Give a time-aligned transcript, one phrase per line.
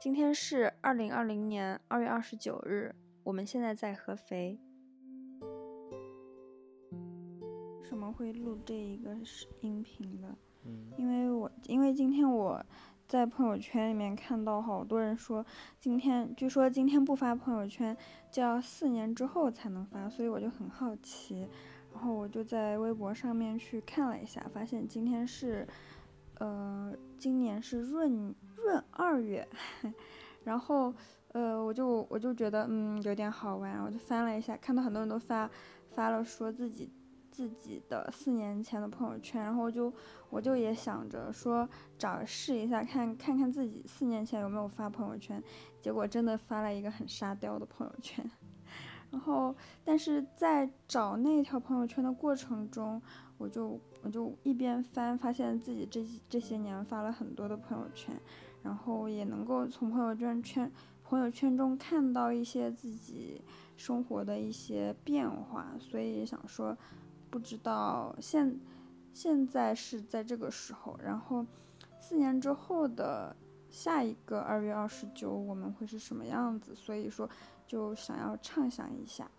[0.00, 4.58] 今天是二零二零年二月二十九日，我们现在在合肥。
[7.82, 9.14] 为什么会录这一个
[9.60, 10.34] 音频的？
[10.64, 12.64] 嗯，因为我因为今天我
[13.06, 15.44] 在朋友圈里面看到好多人说，
[15.78, 17.94] 今天据说今天不发朋友圈
[18.30, 21.46] 就要四年之后才能发，所以我就很好奇，
[21.92, 25.68] 然后我就在微博上面去看了一下，发现今天是。
[26.38, 28.34] 呃，今年是闰
[28.66, 29.46] 闰二月，
[30.44, 30.92] 然后
[31.32, 35.48] 呃，我就我就觉得嗯有点好玩，我就翻了一下，看到很多人都发
[35.90, 36.90] 发了说自己
[37.30, 39.92] 自己的四年前的朋友圈，然后我就
[40.28, 45.42] 我就也想着说找试一下看看看自己四年前有没有发朋友圈，
[45.80, 48.28] 结果真的发了一个很沙雕的朋友圈。
[49.10, 49.52] 然后，
[49.84, 53.02] 但是在找那条朋友圈的过程中，
[53.38, 58.14] 我就我就一边翻，发现自己这这些年发了很多的朋友圈，
[58.62, 60.70] 然后也能够从朋友圈圈
[61.02, 63.40] 朋友圈中看到一些自己
[63.76, 66.76] 生活的一些变化，所以想说，
[67.30, 68.58] 不知道现
[69.12, 71.44] 现在是在这个时候，然后
[72.00, 73.36] 四年之后的。
[73.72, 76.74] 下一个二月二十九，我们会是什么样子？
[76.74, 77.30] 所以说，
[77.68, 79.30] 就想要畅想一下。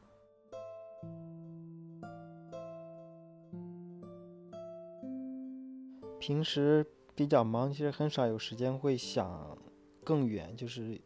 [6.17, 6.87] 平时
[7.21, 9.55] 比较忙，其实很少有时间会想
[10.03, 10.99] 更远，就是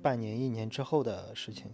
[0.00, 1.70] 半年、一年之后的事情。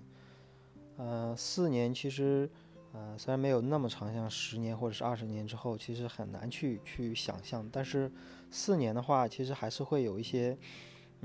[0.96, 2.50] 呃，四年其实，
[2.92, 7.64] 呃，虽然没有那么长，像十年或者是二十年之后，其实很难去去想象。
[7.70, 8.10] 但是
[8.50, 10.58] 四年的话，其实还是会有一些。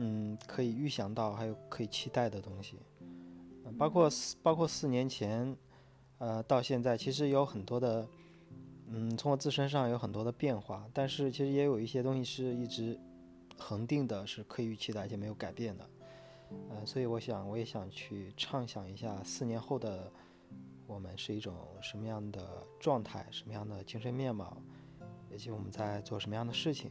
[0.01, 2.77] 嗯，可以预想到，还有可以期待的东西，
[3.77, 5.57] 包括四，包括四年前，
[6.19, 8.07] 呃，到现在，其实有很多的，
[8.91, 12.99] 嗯，从我自身上有很多的变化，但是其实也有一些东西是一直
[13.55, 15.89] 恒定的，是可以预期的，而且没有改变的，
[16.69, 20.11] 呃，所以我想，我也想去畅想一下四年后的
[20.87, 24.57] 我们是一种什么样的状态，什么样的精神面貌，
[25.31, 26.89] 以及我们在做什么样的事情。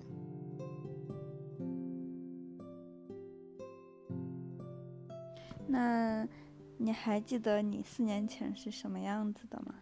[5.67, 6.27] 那
[6.77, 9.75] 你还记得你四年前是什么样子的吗？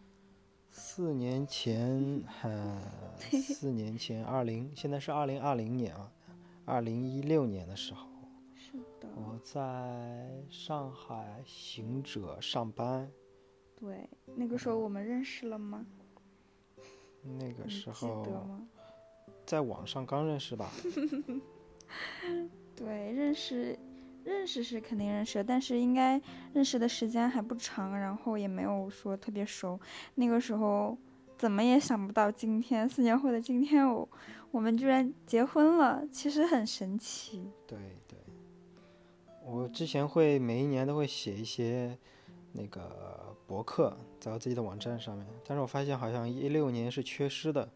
[0.79, 2.79] 四年前，呃，
[3.19, 6.13] 四年前，二零，现在是二零二零年啊，
[6.67, 8.07] 二零一六年的时候，
[8.55, 13.11] 是的，我在上海行者上班。
[13.75, 15.85] 对，那个时候我们认识了吗？
[17.23, 18.47] 那个时候，
[19.47, 20.71] 在网上刚认识吧？
[22.77, 23.79] 对，认识。
[24.27, 26.21] 认识是肯定认识，但是应该
[26.53, 29.79] 认识的时间还不长，然后也没有说特别熟。
[30.17, 30.99] 那个时候
[31.39, 34.09] 怎么也想不到，今天四年后的今天，我
[34.51, 37.49] 我们居然结婚了，其实很神奇。
[37.69, 37.79] 对
[38.09, 38.19] 对，
[39.45, 41.97] 我之前会每一年都会写一些
[42.51, 47.71] 那个博客，在我自己的网站上面，但是我发现好像一六年是缺失的，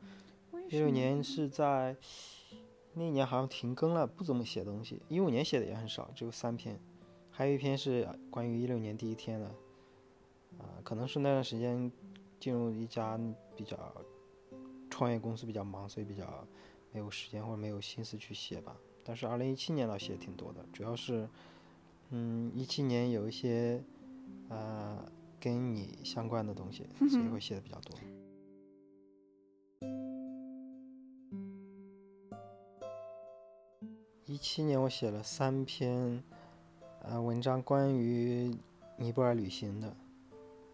[0.69, 1.95] 一六年是在。
[2.95, 5.01] 那一年好像停更了，不怎么写东西。
[5.09, 6.79] 一五年写的也很少，只有三篇，
[7.31, 9.47] 还有一篇是关于一六年第一天的。
[10.59, 11.91] 啊，可能是那段时间
[12.39, 13.19] 进入一家
[13.57, 13.79] 比较
[14.91, 16.47] 创业公司比较忙，所以比较
[16.93, 18.77] 没有时间或者没有心思去写吧。
[19.03, 21.27] 但是二零一七年倒写挺多的，主要是，
[22.11, 23.83] 嗯，一七年有一些
[24.49, 25.03] 呃
[25.39, 27.99] 跟你相关的东西，所以会写的比较多。
[34.31, 36.23] 一七年我写了三篇，
[37.03, 38.57] 呃，文章关于
[38.97, 39.97] 尼泊尔旅行的，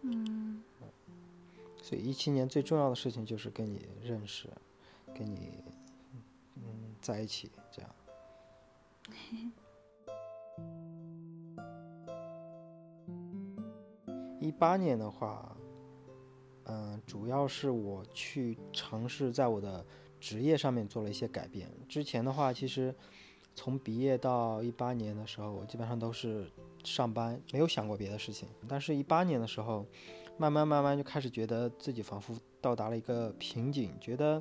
[0.02, 0.62] 嗯，
[1.80, 4.50] 所以一七年最重要的事情就是跟你认识，
[5.14, 5.64] 跟你，
[6.56, 7.90] 嗯，在一起这样。
[14.38, 15.56] 一八年的话，
[16.64, 19.82] 嗯，主要是我去尝试在我的
[20.20, 21.72] 职业上面做了一些改变。
[21.88, 22.94] 之前的话，其实。
[23.56, 26.48] 从毕业到一八年的时候，我基本上都是
[26.84, 28.46] 上班，没有想过别的事情。
[28.68, 29.84] 但是，一八年的时候，
[30.36, 34.40] 慢慢慢慢就开始觉得自己仿佛到达了一个瓶颈，觉得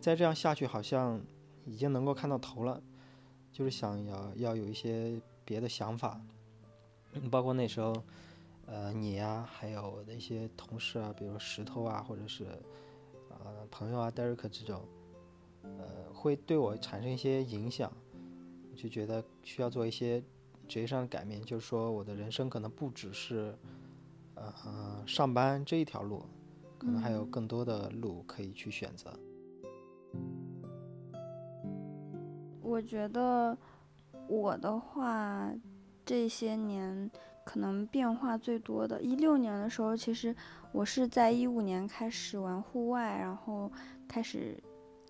[0.00, 1.20] 再这样下去好像
[1.66, 2.80] 已经能够看到头了，
[3.52, 6.18] 就是想要要有一些别的想法。
[7.30, 7.92] 包括那时候，
[8.66, 12.46] 呃，你呀，还有我的一些同事啊，比如石头啊，或者是
[13.28, 14.86] 呃朋友啊，Derek 这种，
[15.62, 17.92] 呃，会对我产生一些影响。
[18.74, 20.22] 就觉得需要做一些
[20.66, 23.54] 职业上的改变，就是说我的人生可能不只是，
[24.34, 26.24] 呃，上班这一条路，
[26.78, 29.12] 可能还有更多的路可以去选择。
[32.62, 33.56] 我觉得
[34.28, 35.52] 我的话，
[36.06, 37.10] 这些年
[37.44, 39.02] 可能变化最多的。
[39.02, 40.34] 一六年的时候，其实
[40.72, 43.70] 我是在一五年开始玩户外，然后
[44.08, 44.58] 开始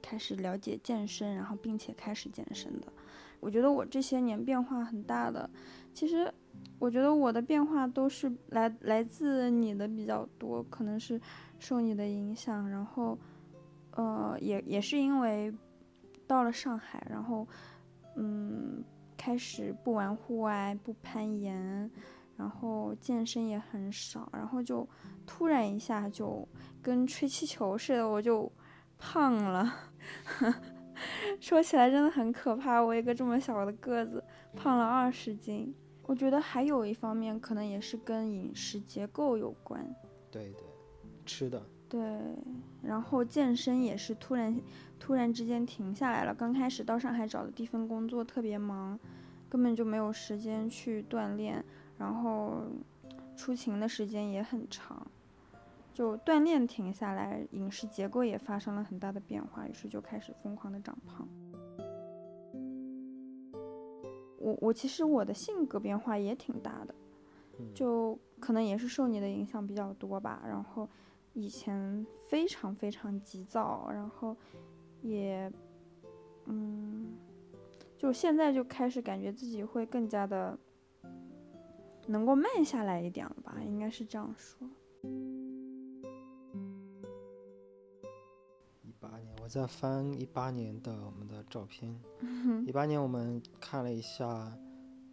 [0.03, 2.93] 开始了解健身，然后并且开始健身的。
[3.43, 5.51] 我觉得我这些年变化很大的。
[5.93, 6.33] 其实
[6.79, 11.21] 我觉得我的变化都是来来自你的比较多，可能是
[11.59, 13.19] 受你的影响，然后
[13.91, 15.53] 呃也也是因为
[16.27, 17.47] 到了上海，然后
[18.17, 18.83] 嗯。
[19.15, 21.89] 开始不玩户外，不攀岩，
[22.37, 24.89] 然后健身也很少，然后就
[25.25, 26.49] 突然一下就
[26.83, 28.51] 跟吹气球似的，我就
[28.99, 29.73] 胖了。
[31.41, 34.23] 说起来真的很可怕，我一个这么小的个子，
[34.57, 35.75] 胖了二十斤。
[36.05, 39.85] 我觉得还有一方面可能也是跟饮食结构有关。
[40.31, 40.65] 对对，
[41.25, 41.63] 吃的。
[41.89, 42.01] 对，
[42.83, 44.61] 然后健身也是突然。
[44.99, 46.33] 突然之间停下来了。
[46.33, 48.97] 刚开始到上海找的第一份工作特别忙，
[49.49, 51.65] 根本就没有时间去锻炼，
[51.99, 52.63] 然后
[53.35, 55.05] 出勤的时间也很长，
[55.93, 61.29] 就锻炼停下来，饮食结构也发生了很大的变化，于是就开始疯狂的长胖。
[64.39, 66.95] 我我其实我的性格变化也挺大的，
[67.75, 70.43] 就可能也是受你的影响比较多吧。
[70.47, 70.89] 然后
[71.33, 74.37] 以前非常非常急躁，然后。
[75.05, 75.53] 也，
[76.47, 77.09] 嗯，
[77.99, 80.57] 就现在就开始感觉自己会更加的
[82.07, 84.69] 能够慢下来一点了吧，应该是这样说。
[89.43, 91.93] 我在翻一八年的我们的照片。
[92.65, 94.57] 一八年我们看了一下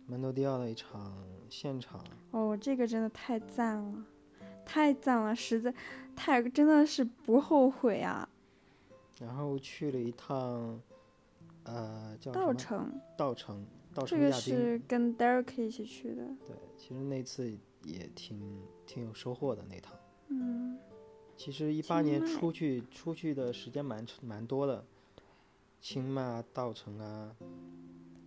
[0.06, 1.12] 门多迪奥的一场
[1.50, 2.04] 现场。
[2.30, 4.06] 哦，这个真的太赞了，
[4.64, 5.74] 太赞了，实在
[6.16, 8.30] 太真的是不后悔啊。
[9.20, 10.80] 然后去了一趟，
[11.64, 13.02] 呃，叫稻城。
[13.18, 13.66] 稻城，
[13.96, 14.20] 稻城。
[14.20, 16.24] 这个是跟 Derek 一起去的。
[16.46, 17.52] 对，其实那次
[17.84, 18.40] 也挺
[18.86, 19.96] 挺有收获的那趟。
[20.28, 20.78] 嗯。
[21.40, 24.86] 其实一八年出去出去的时间蛮蛮多的，
[25.80, 27.34] 清迈啊、稻城啊、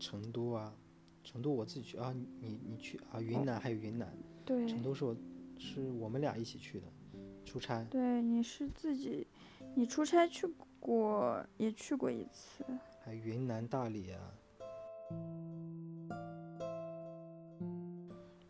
[0.00, 0.74] 成都啊，
[1.22, 4.10] 成都我自己去啊，你你去啊，云南还有云南。
[4.46, 4.66] 对。
[4.66, 5.14] 成都是我
[5.58, 6.86] 是我们俩一起去的，
[7.44, 7.84] 出差。
[7.90, 9.26] 对，你是自己，
[9.74, 10.48] 你出差去。
[10.80, 12.64] 过也去过一次，
[13.04, 14.18] 还云南大理啊。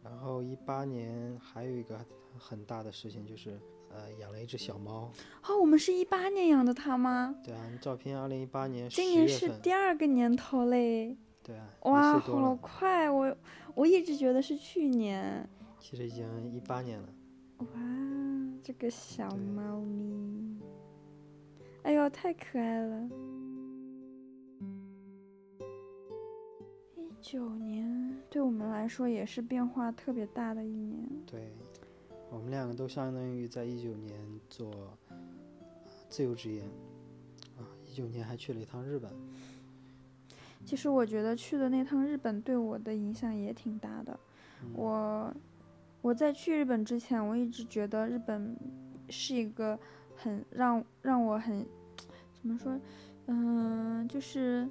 [0.03, 2.03] 然后一八年还有一个
[2.38, 3.61] 很大的事情就是，
[3.94, 5.12] 呃，养了一只小猫。
[5.47, 7.35] 哦，我们是一八年养的它吗？
[7.44, 11.17] 对啊，照片二零一八年今年是第二个年头嘞。
[11.43, 11.69] 对啊。
[11.83, 13.11] 哇，好快！
[13.11, 13.37] 我
[13.75, 15.49] 我一直觉得是去年。
[15.79, 17.09] 其实已经一八年了。
[17.59, 17.67] 哇，
[18.62, 20.61] 这个小猫咪。
[21.83, 23.09] 哎呦，太可爱了！
[26.94, 31.09] 一九年对我们来说也是变化特别大的一年。
[31.27, 31.53] 对，
[32.32, 34.19] 我们两个都相当于在一九年
[34.49, 34.96] 做
[36.08, 36.62] 自由职业
[37.58, 39.12] 啊，一九年还去了一趟日本。
[40.64, 44.19] 其实我觉得去的那趟日本对我的影响也挺大的。
[44.73, 45.32] 我
[46.00, 48.56] 我在去日本之前，我一直觉得日本
[49.08, 49.79] 是一个。
[50.14, 51.67] 很让让我很，
[52.32, 52.79] 怎么说，
[53.26, 54.69] 嗯，就是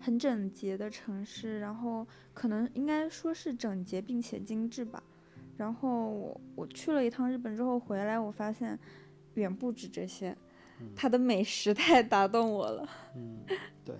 [0.00, 5.00] 很整洁的城市，然后可能应该说是整洁并且精致吧。
[5.58, 8.78] 然后我我去了一趟日本之后回来，我发现
[9.34, 10.34] 远不止这些，
[10.96, 12.88] 它的美食太打动我了。
[13.14, 13.40] 嗯，
[13.84, 13.94] 对。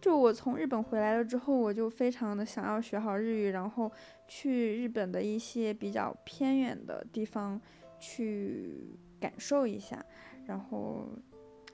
[0.00, 3.92] 就我从日本回来了之后，我就非常的想要学好日语，然后
[4.26, 7.60] 去日本的一些比较偏远的地方
[7.98, 8.96] 去。
[9.20, 10.04] 感受一下，
[10.44, 11.08] 然后，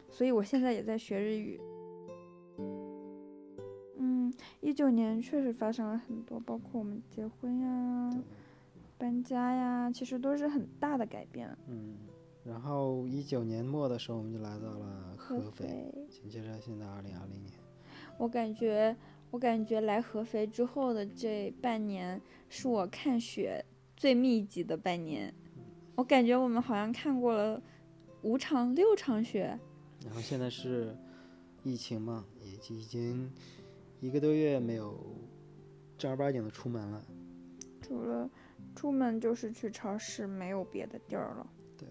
[0.09, 1.61] 所以我现在也在学日语。
[3.99, 8.23] 嗯，一九年确实发生了很多，包括我们结婚呀、
[9.01, 11.49] 搬家呀，其实都是很大的改变。
[11.67, 11.97] 嗯，
[12.45, 17.55] 然后一九年末的时候，我们就来到了合肥，紧接着现在二零二零年。
[18.19, 18.95] 我感觉，
[19.31, 23.65] 我感觉来合肥之后的这半年，是我看雪
[23.97, 25.33] 最密集的半年。
[25.95, 27.63] 我感觉我们好像看过了
[28.21, 29.59] 五场六场雪，
[30.05, 30.95] 然后现在是
[31.63, 33.33] 疫情嘛，也已经
[34.01, 34.95] 一个多月没有
[35.97, 37.03] 正儿八经的出门了，
[37.81, 38.29] 除了
[38.81, 41.47] 出门就是去超市，没有别的地儿了。
[41.77, 41.87] 对，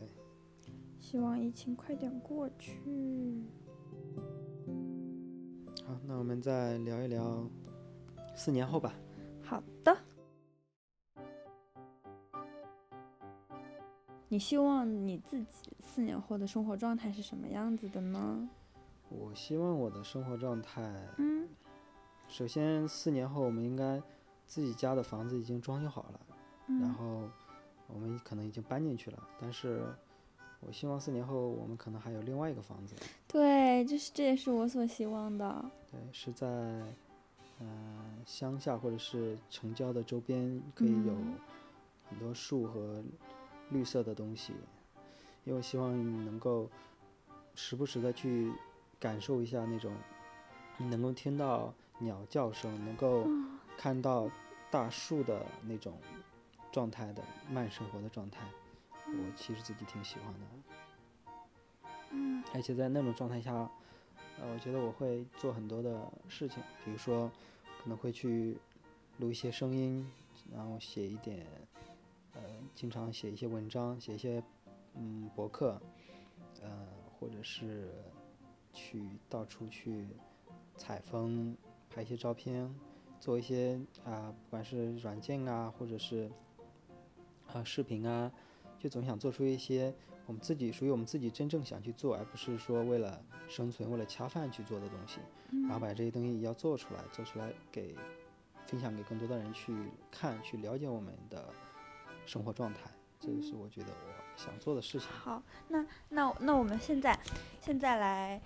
[1.00, 2.82] 希望疫情快点过去。
[5.86, 7.48] 好，那我们再聊一聊
[8.34, 8.96] 四年后吧。
[9.44, 9.96] 好的。
[14.28, 18.50] 你希望你自己四年后的生活状态是什么样子的呢？
[19.10, 20.82] 我希望我的生活状态，
[21.20, 21.48] 嗯，
[22.28, 24.02] 首先四年后我们应该
[24.48, 26.20] 自己家的房子已经装修好了，
[26.78, 26.94] 然嗯。
[26.94, 27.30] 后
[27.88, 29.82] 我们可能已经搬进去了，但是
[30.60, 32.96] 我希望四年后我们可能还有另外一个房子，
[33.28, 35.66] 对，就是这也是我所希望的。
[35.92, 41.34] 对，是在嗯、呃乡下或者是城郊的周边，可以有嗯。
[42.10, 43.04] 很多树和
[43.70, 44.52] 绿色的东西，
[45.46, 46.68] 因为我希望你能够
[47.54, 48.52] 时不时的去
[49.00, 49.94] 感受一下那种，
[50.78, 53.28] 你能够听到鸟叫声，能够
[53.78, 54.28] 看到
[54.72, 55.94] 大树的那种
[56.72, 58.42] 状态的慢生活的状态，
[59.08, 60.40] 我其实自己挺喜欢的。
[62.12, 63.54] 嗯而且在那种状态下，
[64.40, 67.30] 呃，我觉得我会做很多的事情，比如说
[67.82, 68.58] 可能会去
[69.18, 70.10] 录一些声音，
[70.52, 71.46] 然后写一点，
[72.34, 72.42] 呃，
[72.74, 74.42] 经常写一些文章，写一些
[74.96, 75.80] 嗯博客，
[76.62, 76.88] 呃，
[77.20, 77.92] 或者是
[78.74, 80.08] 去到处去
[80.76, 81.56] 采风，
[81.90, 82.74] 拍一些照片，
[83.20, 86.32] 做一些啊、不管是软件啊，或者是
[87.54, 88.32] 啊、视频啊，
[88.78, 89.94] 就总想做出一些
[90.26, 95.20] 我们自己属于我们自己真正想去做，而不是说为了生存、为了恰饭去做的东西。
[95.64, 97.96] 然后把这些东西要做出来，做出来给
[98.68, 99.76] 分享给更多的人去
[100.12, 101.52] 看、去了解我们的
[102.28, 102.82] 生活状态，
[103.20, 105.08] 这个是我觉得我想做的事情。
[105.10, 107.20] 好，那那那我们现在
[107.60, 108.40] 现在来，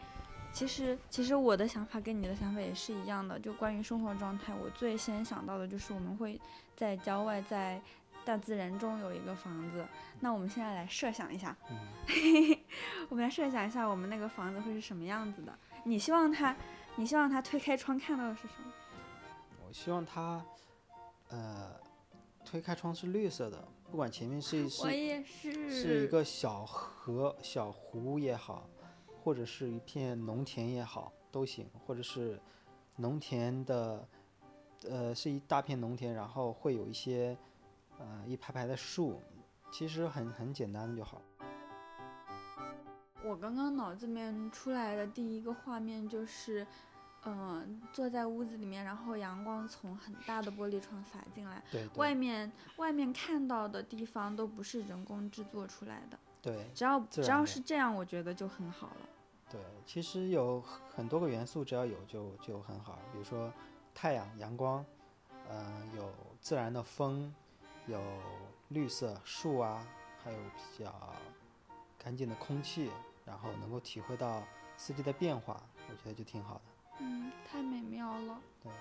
[0.54, 3.38] 其实其实我的想法跟你的想法也是一样的。
[3.38, 6.40] 就关于生活状态，我最先想到的就是我们会
[6.74, 7.82] 在郊外，在
[8.26, 9.86] 大自然中有一个房子。
[10.20, 11.78] 那我们现在来设想一下，嗯，
[13.10, 15.58] 我们来设想一下我们那个房子会是什么样子的。
[15.84, 16.56] 你希望它，
[16.96, 18.72] 你希望它推开窗看到的是什么？
[19.68, 20.46] 我希望它，
[21.30, 21.76] 呃，
[22.46, 28.70] 推开窗是绿色的，不管前面是我也是，是一个小河、小湖也好，
[29.24, 32.40] 或者是一片农田也好，都行，或者是
[32.96, 34.08] 农田的，
[34.90, 37.38] 呃，是一大片农田，然后会有一些，
[38.04, 39.22] 呃，一排排的树，
[39.72, 41.22] 其实很很简单的就好。
[43.24, 46.68] 我刚刚脑子里面出来的第一个画面就是，
[47.24, 59.10] 嗯、坐在屋子里面，然后阳光从很大的玻璃窗洒进来，对对外面外面看到的地方都不是人工制作出来的，对只要只要是这样，我觉得就很好了。
[59.50, 60.62] 对，其实有
[60.94, 63.50] 很多个元素，只要有就就很好，比如说
[63.96, 64.86] 太阳、阳光，
[65.48, 67.34] 呃，有自然的风，
[67.88, 68.02] 有
[68.70, 69.86] 绿色树啊，
[70.24, 71.14] 还有比较
[71.98, 72.90] 干净的空气，
[73.26, 74.42] 然后能够体会到
[74.78, 76.62] 四季的变化，我觉得就挺好的。
[77.00, 78.72] 嗯，太美妙了，对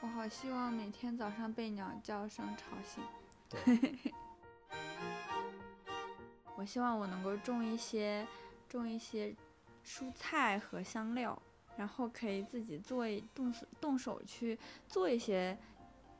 [0.00, 3.02] 我好希望每天早上被鸟叫声吵醒。
[3.48, 4.12] 对，
[6.56, 8.26] 我希望我能够种一些
[8.68, 9.34] 种一些
[9.84, 11.40] 蔬菜和香料，
[11.76, 15.56] 然后可以自己做一动手动手去做一些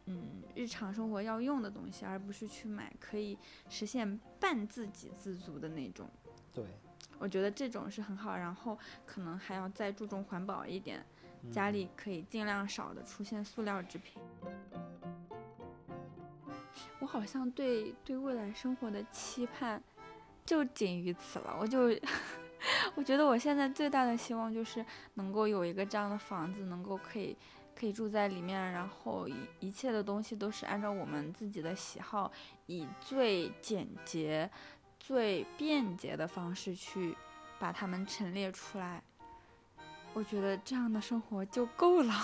[0.07, 6.09] 嗯日常生活要用的东西，而不是去买可以实现半自给自足的那种。
[6.53, 6.65] 对，
[7.19, 11.05] 我觉得这种是很好，然后可能还要再注重环保一点，
[11.51, 14.21] 家里可以尽量少的出现塑料制品。
[16.99, 19.83] 我好像对对未来生活的期盼
[20.47, 21.89] 就仅于此了，我就
[22.95, 27.37] 我觉得我现在最大的希望就是能够有一个这样的房子，能够可以
[27.75, 32.31] 可以住在里面，然后一一切的东西都是按照我们自己的喜好，
[32.67, 34.51] 以最简洁、
[35.01, 37.17] 最便捷的方式去
[37.59, 39.03] 把它们陈列出来。
[40.15, 42.15] 我觉得这样的生活就够了。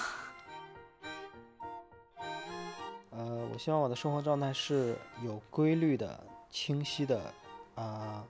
[3.11, 7.35] 呃，我希望我的生活状态是有规律的、清晰的，
[7.75, 8.25] 啊、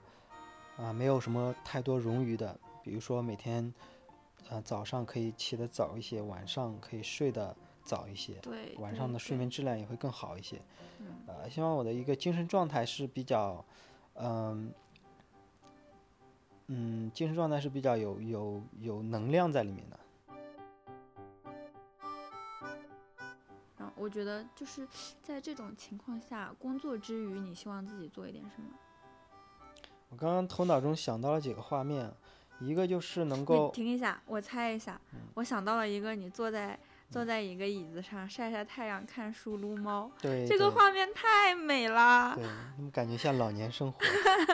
[0.77, 2.57] 啊、没有什么太多冗余的。
[2.81, 3.71] 比如说每天，
[4.49, 10.61] 呃，早上可以起得早一些，晚上可以睡得早一些，对，晚上的睡眠质量也会更好一些。
[10.99, 13.63] 嗯呃，希望我的一个精神状态是比较，
[14.15, 14.73] 嗯、
[16.67, 19.99] 嗯，精神状态是比较有有有能量在里面的。
[23.77, 24.87] 然后我觉得就是
[25.21, 28.69] 在这种情况下，工作之余，你希望自己做一点什么？
[30.09, 32.11] 我刚刚头脑中想到了几个画面，
[32.59, 36.77] 一个就是能够，停一下，我猜一下，嗯我想到了一个，你坐在
[37.09, 42.33] 坐在一个椅子上晒晒太阳、看书、撸猫，对这个画面太美了。
[42.35, 42.43] 对，
[42.77, 43.99] 那么感觉像老年生活，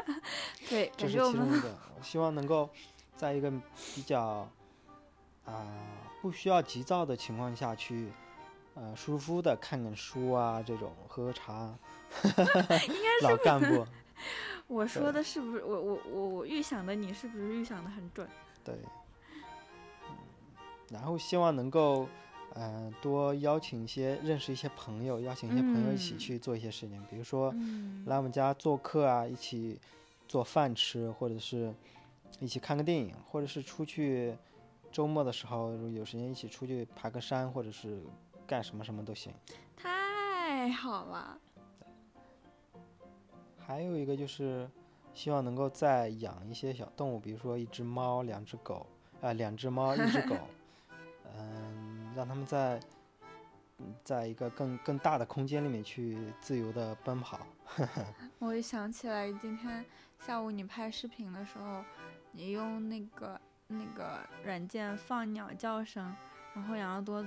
[0.70, 1.78] 对，这是其中一个。
[1.98, 2.70] 我希望能够
[3.16, 3.52] 在一个
[3.94, 4.48] 比较
[5.46, 5.64] 啊、
[6.22, 8.12] 不需要急躁的情况下去，
[8.74, 11.74] 呃，舒服的看看书啊，这种喝喝茶，
[12.24, 13.86] 应该是老干部，
[14.68, 18.28] 我说的是不是我我我我预想的，你是不是预想的很准？
[18.64, 18.76] 对，
[20.10, 20.16] 嗯，
[20.90, 22.08] 然后希望能够
[22.58, 29.78] 嗯、多邀请一些认识一些朋友，邀请一些朋友一起嗯去做一些事情，比如说嗯来我们家做客啊，一起
[30.26, 31.74] 做饭吃，或者是
[32.40, 34.34] 一起看个电影，或者是出去
[34.90, 38.02] 周末的时候有时间一起出去爬个山，或者是
[38.48, 39.34] 干什么什么都行。
[39.76, 41.38] 太好了。
[43.66, 44.70] 还有一个就是
[45.14, 48.86] 希望能够再养一些小动物，比如说一只猫、两只狗，
[49.22, 50.36] 啊、两只猫、一只狗，
[51.36, 52.80] 嗯，让它们在
[53.80, 57.40] 嗯在一个更更大的空间里面去自由的奔跑。
[58.40, 59.84] 我也想起来，今天
[60.20, 61.84] 下午你拍视频的时候，
[62.32, 66.16] 你用那个那个软件放鸟叫声，
[66.54, 67.26] 然后养乐多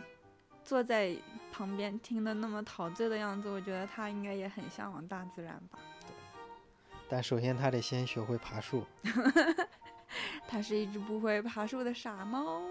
[0.62, 1.16] 坐在
[1.50, 5.78] 旁边听的那么陶醉的样子，我觉得它应该也很向往大自然吧。
[7.08, 8.84] 但首先它得先学会爬树。
[10.46, 12.62] 它是一只不会爬树的傻猫。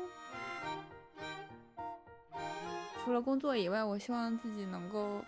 [3.03, 5.23] 除了工作以外，我希望自己能够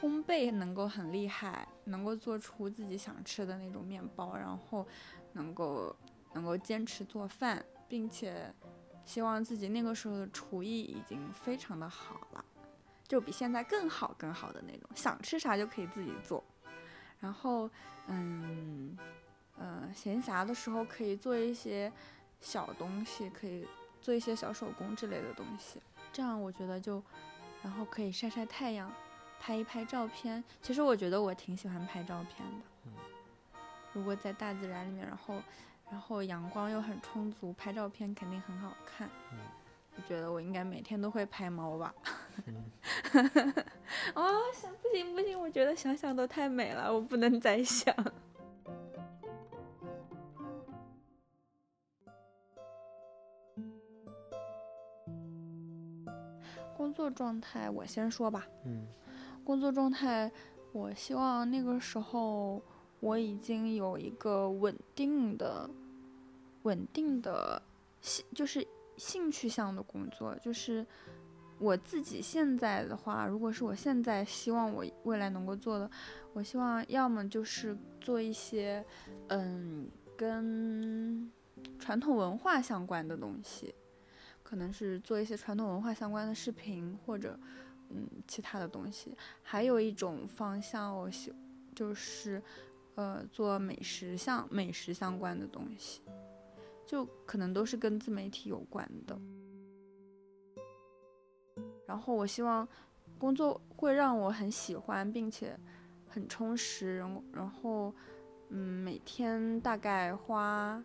[0.00, 4.86] 烘焙能够很厉害，能够做出自己想吃的那种面包，然后
[5.32, 5.94] 能够
[6.32, 8.52] 能够坚持做饭，并且
[9.04, 12.44] 希望自己那个时候的厨艺已经非常的好了，
[13.06, 16.42] 就比现在更好更好的那种，想吃啥就可以自己做。
[17.22, 17.70] 然后，
[18.08, 18.94] 嗯，
[19.56, 21.90] 呃，闲暇的时候可以做一些
[22.40, 23.66] 小东西，可以
[24.00, 25.80] 做一些小手工之类的东西，
[26.12, 27.02] 这样我觉得就，
[27.62, 28.92] 然后可以晒晒太阳，
[29.40, 30.42] 拍一拍照片。
[30.60, 32.66] 其实我觉得我挺喜欢拍照片的。
[32.86, 32.92] 嗯
[33.94, 35.42] 如果在大自然里面，然后
[35.90, 39.08] 然后阳光又很充足，拍照片肯定很好看。
[39.30, 39.38] 嗯
[39.96, 41.94] 我觉得我应该每天都会拍猫吧。
[42.46, 42.64] 嗯
[44.14, 47.94] 哦，想不行不行，我觉得想想都太美了，我不能再想。
[56.76, 58.46] 工作状态，我先说吧。
[58.64, 58.86] 嗯
[59.44, 60.30] 工作状态，
[60.72, 62.62] 我希望那个时候
[63.00, 65.68] 我已经有一个稳定的、
[66.62, 67.60] 稳定的，
[68.34, 68.66] 就是
[69.02, 70.34] 兴趣向的工作。
[70.36, 70.86] 就是
[71.58, 75.90] 我自己现在的话，如果是我现在希望我未来能够做的，
[76.32, 78.84] 我希望要么就是做一些，
[79.28, 81.30] 嗯，跟
[81.78, 83.74] 传统文化相关的东西，
[84.42, 87.38] 可能是做一些传统文化相关的视频或者。
[87.94, 91.30] 嗯，其他的东西，还有一种方向，我喜
[91.74, 92.42] 就是，
[92.94, 96.00] 呃，做美食相美食相关的东西，
[96.92, 99.18] 就可能都是跟自媒体有关的。
[101.86, 102.68] 然后我希望
[103.18, 105.58] 工作会让我很喜欢，并且
[106.06, 107.94] 很充实，然后然后，
[108.50, 110.84] 嗯，每天大概花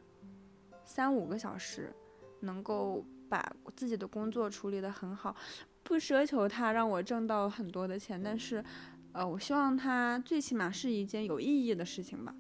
[0.86, 1.94] 三五个小时，
[2.40, 5.36] 能够把自己的工作处理得很好。
[5.84, 8.64] 不奢求它让我挣到很多的钱，但是，
[9.12, 12.34] 呃，我希望它最起码是一件有意义的事情吧，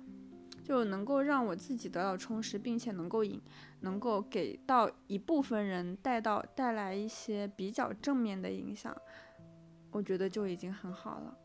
[0.67, 3.41] 就能够让我自己得到充实，并且能够引，
[3.79, 8.93] 能够给到一部分人带到带来一些比较正面的影响，
[9.91, 11.37] 我觉得就已经很好了。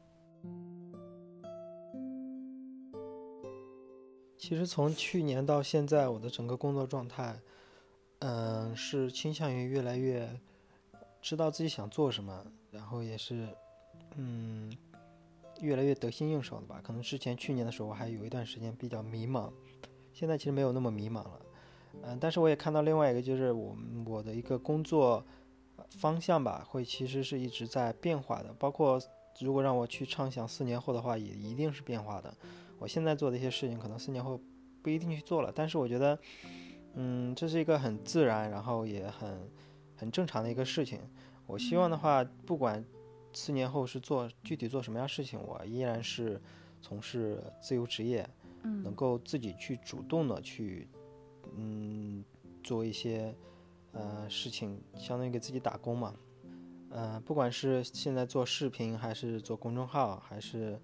[4.37, 7.41] 其实从去年到现在，我的整个工作状态，
[8.19, 10.29] 嗯，是倾向于越来越
[11.21, 13.47] 知道自己想做什么，然后也是，
[14.17, 14.77] 嗯，
[15.63, 16.81] 越来越得心应手的吧。
[16.83, 19.51] 可能之前去年的时候，我还有一段时间比较迷茫，
[20.13, 21.41] 现在其实没有那么迷茫了。
[22.03, 25.25] 嗯，但是我也看到另外一个，就是我我的一个工作
[25.91, 28.53] 方向吧，会其实是一直在变化的。
[28.59, 29.01] 包括
[29.41, 32.35] 如果让我去畅想四年后的话，也一定是变化的。
[32.79, 34.41] 我现在做的一些事情，可能四年后
[34.83, 36.19] 不一定去做了，但是我觉得，
[36.95, 39.49] 嗯，这是一个很自然，然后也很
[39.95, 40.99] 很正常的一个事情。
[41.47, 42.85] 我希望的话，不管
[43.33, 46.41] 四年后是做具体做什么样事情，我依然是
[46.81, 48.29] 从事自由职业，
[48.63, 50.89] 嗯能嗯够自己去主动的去，
[51.57, 52.25] 嗯，
[52.63, 53.35] 做一些
[53.93, 56.15] 呃事情，相当于给自己打工嘛。
[56.91, 60.79] 呃，不管是现在做视频，还是做公众号，还是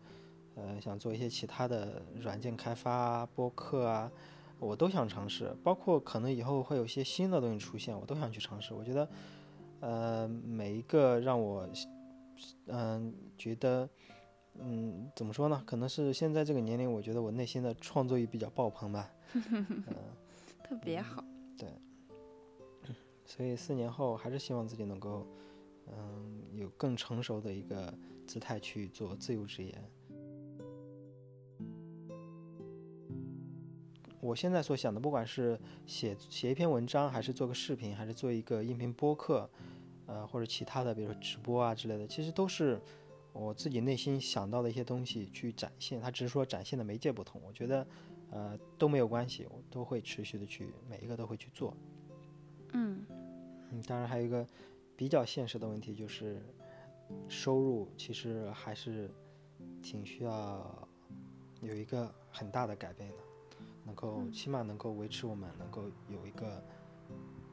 [0.55, 4.11] 呃想做一些其他的软件开发啊、播客啊，
[4.59, 5.55] 我都想尝试。
[5.63, 8.73] 包括可能以后会有一些新的东西出现，我都想去尝试。
[8.73, 9.09] 我觉得，
[9.81, 11.69] 呃，每一个让我，
[12.67, 13.89] 嗯、觉得，
[14.55, 15.63] 嗯，怎么说呢？
[15.67, 19.11] 可能是现在这个年龄，我觉得我内心的创作欲比较爆棚吧。
[19.35, 19.85] 嗯
[20.65, 21.25] 特别好。
[21.57, 21.69] 对
[23.25, 25.27] 所以四年后还是希望自己能够，
[25.87, 27.93] 嗯，有更成熟的一个
[28.27, 29.75] 姿态去做自由职业。
[34.21, 39.49] 我现在所想的，不管是写写一篇文章，还是做个视频，还是做一个音频播客，
[40.09, 42.81] 呃或者其他的，比如说直播啊之类的，其实都是
[43.33, 47.41] 我自己内心想到的一些东西去展现，它只是说展现的媒介不同。
[47.47, 47.87] 我觉得
[48.31, 51.77] 呃都没有关系，我都会持续的去每一个都会去做。
[52.73, 53.07] 嗯
[53.71, 54.45] 嗯，当然还有一个
[54.97, 56.43] 比较现实的问题就是
[57.29, 59.11] 收入其实还是
[59.83, 60.89] 挺需要
[61.61, 63.17] 有一个很大的改变的，
[63.85, 66.63] 能够起码能够维持我们能够有一个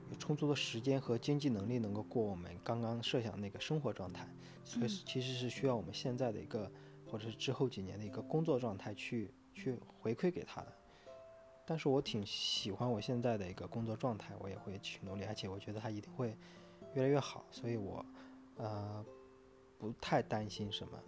[0.10, 4.28] 有充足的时间和经济能力，能够过我们刚刚设想那个生活状态，
[4.64, 6.72] 所以其实是需要我们现在的一个
[7.06, 10.74] 或者是之后几年的一个工作状态去去回馈给他的。
[11.66, 16.38] 但是我挺喜欢我现在的一个工作状态，我也会去努力，而且我觉得他一定会
[16.94, 18.06] 越来越好，所以我
[18.58, 19.04] 呃
[19.80, 21.00] 不太担心什么。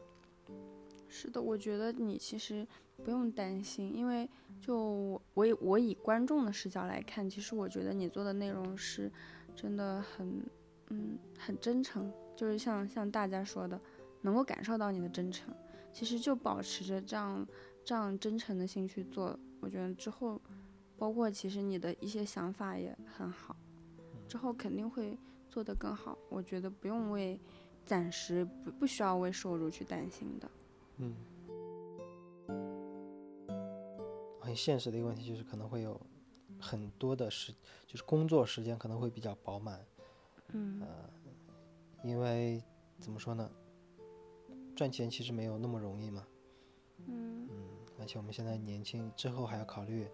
[1.09, 2.67] 是的，我觉得你其实
[3.03, 4.29] 不用担心，因为
[4.61, 9.11] 就我以我以观众的视角来看，其实我觉得你做的内容是
[9.55, 10.43] 真的很
[10.89, 13.79] 嗯很真诚，就是像像大家说的，
[14.21, 15.53] 能够感受到你的真诚。
[15.93, 17.47] 其实就保持着这样
[17.83, 19.39] 这样真诚的心去做。
[19.59, 20.39] 我觉得之后，
[20.97, 23.55] 包括其实你的一些想法也很好，
[24.27, 25.17] 之后肯定会
[25.49, 26.15] 做得更好。
[26.29, 27.39] 我觉得不用为
[27.85, 30.47] 暂时不不需要为收入去担心的。
[30.97, 31.15] 嗯，
[34.39, 35.99] 很现实的一个问题就是可能会有
[36.59, 37.53] 很多的时，
[37.85, 39.85] 就是工作时间可能会比较饱满。
[40.53, 40.87] 嗯，呃，
[42.03, 42.63] 因为
[42.99, 43.49] 怎么说呢，
[44.75, 46.25] 赚钱其实没有那么容易嘛。
[47.05, 47.67] 嗯嗯，
[47.99, 50.07] 而且我们现在年轻，之后还要考虑，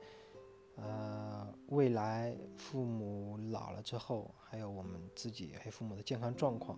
[0.75, 6.77] 呃，未来父母老了之后，还有我们自己还有父母的健康状况，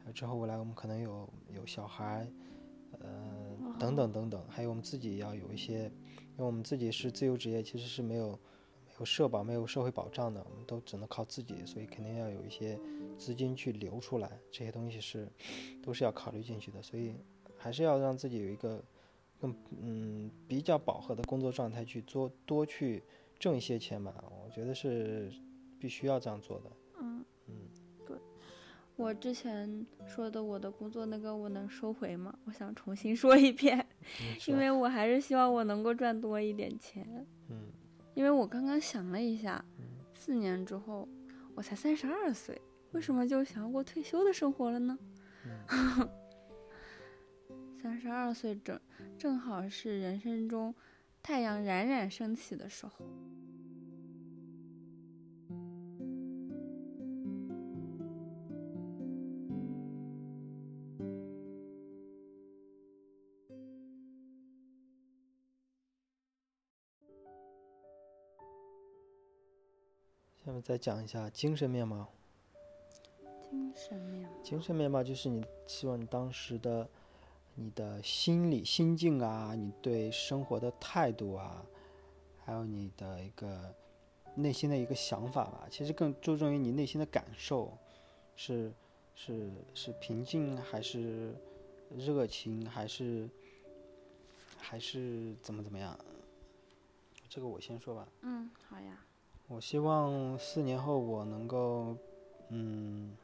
[0.00, 2.30] 还有之后未来我们可能有有小孩，
[3.00, 8.30] 呃，等等等等，还有我们自己要有一些，因为我们自己是自由职业，其实是没有
[8.86, 12.78] 没有社保、没有社会保障的，我们都只能靠自己，所以肯定要有一些
[13.16, 15.28] 资金去流出来，这些东西是
[15.82, 17.14] 都是要考虑进去的，所以
[17.56, 18.82] 还是要让自己有一个。
[19.40, 23.04] 更嗯比较饱和的工作状态去做多去
[23.38, 24.12] 挣一些钱吧，
[24.44, 25.30] 我觉得是
[25.78, 26.64] 必须要这样做的。
[28.98, 32.36] 我之前说的我的工作那个我能收回吗？
[32.44, 33.86] 我想重新说一遍，
[34.48, 37.24] 因为我还是希望我能够赚多一点钱。
[37.48, 37.70] 嗯，
[38.14, 39.64] 因为我刚刚想了一下，
[40.14, 41.08] 四年之后
[41.54, 44.98] 我才三十二岁，为什么就想要过退休的生活了呢？
[47.80, 48.80] 三十二岁正
[49.16, 50.74] 正好是人生中
[51.22, 53.06] 太阳冉冉升起的时候。
[70.60, 72.06] 再讲一下精神面貌。
[73.50, 76.88] 精神面貌，精神面貌就是你希望你当时的。
[77.60, 81.66] 你的心理心境啊，你对生活的态度啊，
[82.44, 83.74] 还有你的一个
[84.36, 87.76] 内心的一个想法吧，其实更注重于你内心的感受，
[88.36, 88.72] 是
[89.16, 91.34] 是是平静还是
[91.96, 93.28] 热情还是
[94.56, 95.98] 还是怎么怎么样？
[97.28, 98.08] 这个我先说吧。
[98.20, 99.04] 嗯，好呀。
[99.48, 101.96] 我希望四年后我能够，
[102.50, 103.16] 嗯，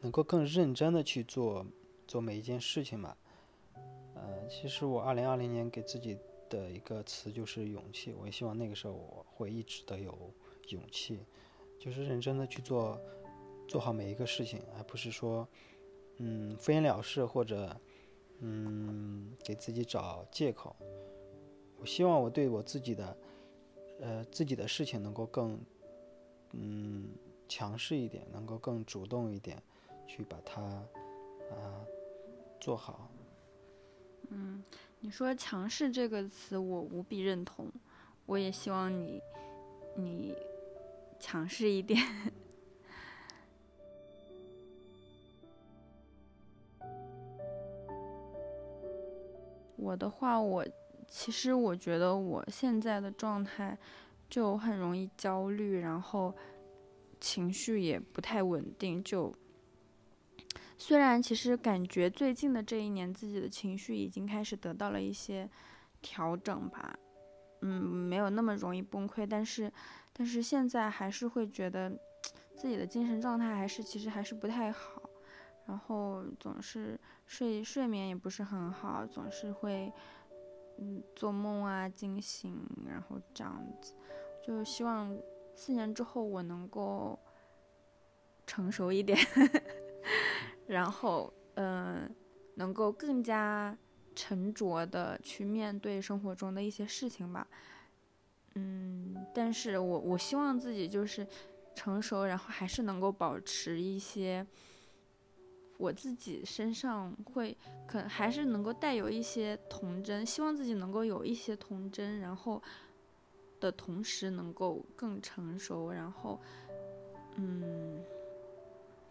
[0.00, 1.64] 能够更认真的去做。
[2.08, 3.16] 做每一件事情吧，
[4.16, 8.12] 呃，其实我二零二零年给自己的一个词就是勇气。
[8.18, 10.12] 我也希望那个时候我会一直的有
[10.70, 11.20] 勇气，
[11.78, 13.00] 就是认真的去做，
[13.68, 15.46] 做好每一个事情，而不是说，
[16.16, 17.80] 嗯，敷衍了事或者，
[18.40, 20.74] 嗯，给自己找借口。
[21.78, 23.16] 我希望我对我自己的，
[24.00, 25.60] 呃，自己的事情能够更，
[26.52, 27.10] 嗯，
[27.48, 29.62] 强势一点，能够更主动一点，
[30.06, 31.84] 去把它，啊。
[32.60, 33.10] 做好。
[34.28, 34.62] 嗯，
[35.00, 37.72] 你说“强势”这个词，我无比认同。
[38.26, 39.18] 我也希望你，
[39.96, 40.36] 你
[41.18, 41.98] 强势一点。
[49.76, 50.62] 我的话，我
[51.10, 53.76] 其实我觉得我现在的状态
[54.30, 56.34] 就很容易焦虑，然后
[57.20, 59.34] 情绪也不太稳定，就。
[60.78, 65.46] 虽然其实感觉最近的这一年自己的情绪已经开始得到了一些
[66.00, 66.98] 调整吧，
[67.60, 69.70] 嗯，没有那么容易崩溃，但是，
[70.14, 71.92] 但是现在还是会觉得
[72.54, 75.02] 自己的精神状态还是其实还是不太好，
[75.66, 79.92] 然后总是睡睡眠也不是很好，总是会
[80.80, 83.94] 嗯做梦啊惊醒，然后这样子，
[84.42, 85.16] 就希望
[85.54, 87.18] 四年之后我能够。
[88.46, 89.16] 成熟一点，
[90.66, 92.12] 然后嗯，
[92.56, 93.78] 能够更加
[94.12, 97.46] 沉着的去面对生活中的一些事情吧。
[98.56, 101.24] 嗯，但是我我希望自己就是
[101.76, 104.44] 成熟，然后还是能够保持一些
[105.80, 112.62] 我自己身上会可还是能够带有一些童真，希望自己能够有一些童真，然后
[113.58, 116.38] 的同时能够更成熟，然后
[117.36, 117.98] 嗯，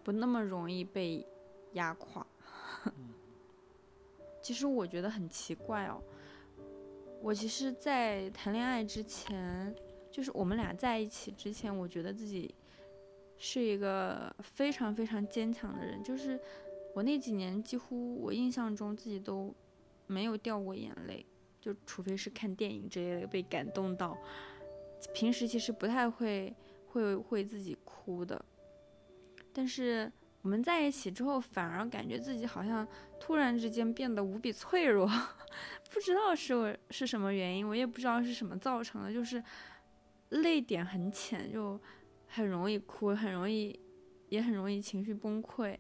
[0.04, 1.26] 不那么容易被
[1.74, 2.24] 压垮。
[4.44, 6.00] 其实我觉得很奇怪哦。
[7.22, 9.76] 我其实，在谈恋爱之前，
[10.12, 12.54] 就是我们俩在一起之前，我觉得自己
[13.40, 16.04] 是一个非常非常坚强的人。
[16.04, 16.40] 就是
[16.94, 19.52] 我那几年，几乎我印象中自己都
[20.06, 21.26] 没有掉过眼泪，
[21.60, 24.16] 就除非是看电影之类的被感动到。
[25.14, 26.54] 平时其实不太会
[26.90, 28.44] 会会自己哭的。
[29.54, 32.88] 但是我们在一起之后，反而感觉自己好像
[33.20, 35.08] 突然之间变得无比脆弱。
[35.92, 39.44] 不知道是是什么原因，我也不知道是什么造成的，就是
[40.30, 41.80] 泪点很浅，就
[42.30, 43.78] 很容易哭，很容易，
[44.30, 45.78] 也很容易情绪崩溃。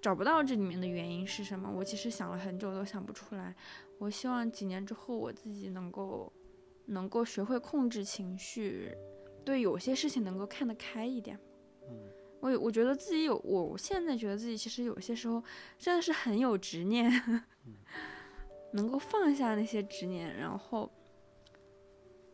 [0.00, 3.54] 找不到这里面的原因是什么，我其实想了很久都想不出来。
[3.98, 6.32] 我希望几年之后我自己能够
[6.86, 8.92] 能够学会控制情绪，
[9.44, 11.38] 对有些事情能够看得开一点。
[11.88, 12.08] 嗯，
[12.40, 15.42] 我我觉得自己有，我现在觉得自己其实有些时候
[15.78, 17.12] 真的是很有执念。
[18.74, 20.90] 能够放下那些执念，然后，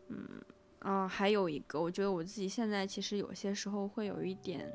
[0.07, 0.41] 嗯，
[0.81, 4.73] 啊，还有一个，我觉得我自己现在其实有些时候会有一点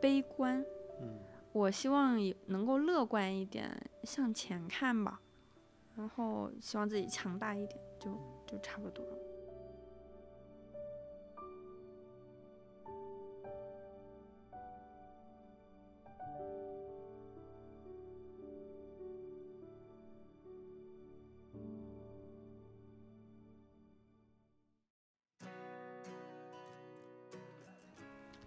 [0.00, 0.64] 悲观，
[1.00, 1.18] 嗯，
[1.52, 3.70] 我希望能够乐观一点，
[4.04, 5.20] 向前看吧，
[5.96, 8.10] 然后希望自己强大一点，就
[8.46, 9.18] 就差不多了。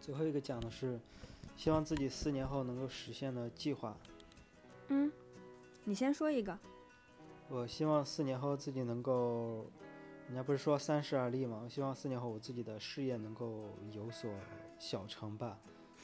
[0.04, 1.00] 最后一个讲的是，
[1.56, 3.96] 希望自己四年后能够实现的计划。
[4.90, 5.10] 嗯，
[5.86, 6.60] 你先说一个。
[7.48, 9.66] 我希望四年后自己能够，
[10.28, 11.62] 人家不是说三十而立吗？
[11.64, 13.64] 我希望四年后我自己的事业能够
[13.94, 14.30] 有所
[14.78, 15.58] 小成吧，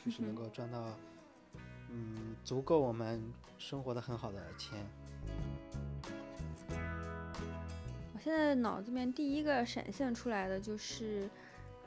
[0.05, 0.97] 就是能够赚到，
[1.89, 3.21] 嗯，足够我们
[3.57, 4.89] 生活的很好的钱。
[8.13, 11.29] 我现在脑子里面第一个闪现出来的就是。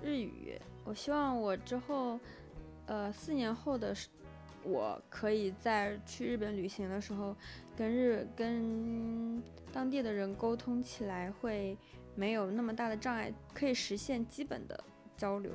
[0.03, 2.19] 日语，我希望我之后，
[2.87, 3.95] 呃，四年后的
[4.65, 7.37] 我可以在去日本旅行的时候，
[7.77, 11.79] 跟日跟当地的人沟通起来会
[12.17, 14.85] 没有那么大的障碍，可以实现基本的
[15.17, 15.53] 交流。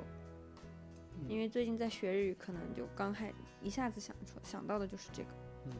[1.27, 5.29] 因为最近在学日语，可能就刚开一下子想出想到的就是这个。
[5.65, 5.71] 嗯。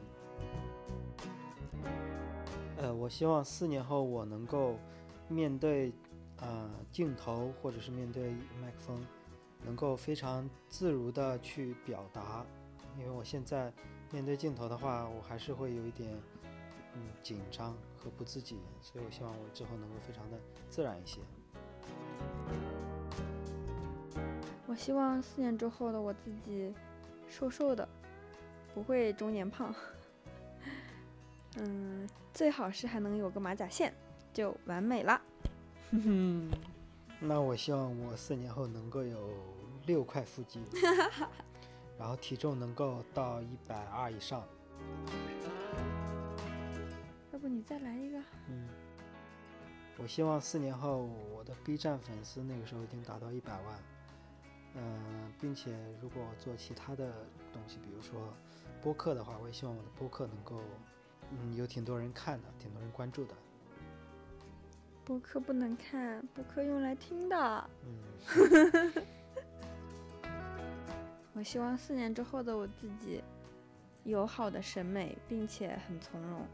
[2.78, 4.78] 呃，我希望四年后我能够
[5.30, 5.94] 面对。
[6.40, 9.06] 呃，镜头或者是面对麦克风，
[9.64, 12.46] 能够非常自如的去表达。
[12.98, 13.72] 因为我现在
[14.12, 16.12] 面对镜头的话，我还是会有一点
[16.94, 20.38] 嗯紧张和不自己，所以我希望我之后能够非常的
[20.70, 21.20] 自然一些。
[24.68, 26.74] 我希望四年之后的我自己
[27.28, 27.88] 瘦瘦的，
[28.74, 29.74] 不会中年胖。
[31.58, 33.94] 嗯，最好是还能有个马甲线，
[34.34, 35.22] 就完美了。
[35.92, 36.52] 哼，
[37.20, 39.30] 那我希望我四年后能够有
[39.86, 40.62] 六块腹肌，
[41.98, 44.44] 然后体重能够到一百二以上。
[47.32, 48.20] 要不你再来一个？
[48.50, 48.68] 嗯，
[49.98, 53.80] 我希望四年后我的 B 站粉丝那个时候已经达到一百万。
[54.76, 57.12] 嗯，并且如果做其他的
[57.52, 58.32] 东西，比如说
[58.82, 60.62] 播客的话，我也希望我的播客能够
[61.32, 63.34] 嗯有挺多人看的，挺多人关注的。
[65.08, 67.70] 播客不能看，播客用来听的。
[67.86, 68.94] 嗯。
[71.34, 73.24] 我希望四年之后的我自己
[74.04, 76.46] 有好的审美，并且很从容。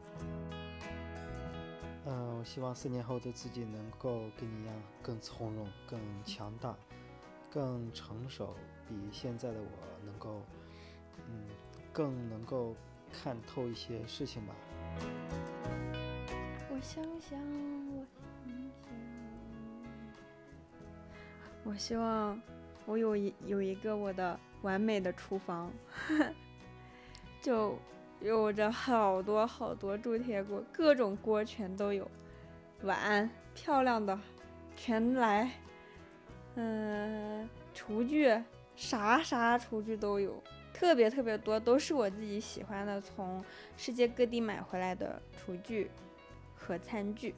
[2.06, 6.78] 嗯，我希望四年后的自己能够跟你一样更从容、更强大、
[7.50, 8.54] 更成熟，
[8.88, 10.44] 比现在的我能够，
[11.28, 11.48] 嗯，
[11.92, 12.76] 更能够
[13.12, 14.54] 看透一些事情吧。
[16.70, 17.83] 我想想。
[21.64, 22.40] 我希望
[22.86, 25.72] 我有一有一个我的完美的厨房，
[27.42, 27.78] 就
[28.20, 32.10] 有着好多好多铸铁锅，各种锅全都有，
[32.82, 34.20] 碗漂亮的
[34.76, 35.52] 全来，
[36.56, 38.30] 嗯，厨具
[38.76, 40.42] 啥啥厨具都有，
[40.74, 43.44] 特别特别多，都是我自己喜欢的，从
[43.78, 45.90] 世界各地买回来的厨具
[46.56, 47.34] 和餐具。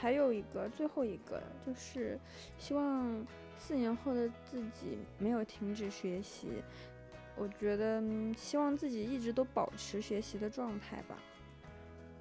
[0.00, 2.18] 还有一个，最后一个就是
[2.56, 6.62] 希望四年后的自己没有停止学习。
[7.36, 8.02] 我觉得
[8.36, 11.16] 希望自己一直都保持学习的状态吧。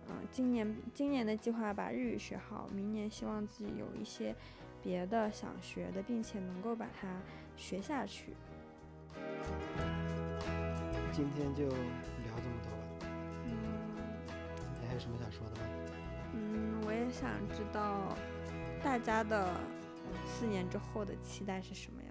[0.10, 4.34] 嗯，今年今年的计划把日语学好，明年希望自己有一些
[4.82, 7.08] 别的想学的，并且能够把它
[7.56, 8.34] 学下去。
[11.12, 11.76] 今天就聊
[12.38, 12.78] 这么多吧。
[13.46, 13.52] 嗯，
[14.80, 15.62] 你还有什么想说的吗？
[16.34, 18.16] 嗯，我也想知道
[18.82, 19.54] 大家的
[20.26, 22.07] 四年之后的期待是什么。